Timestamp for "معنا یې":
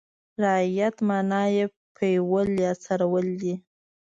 1.07-1.65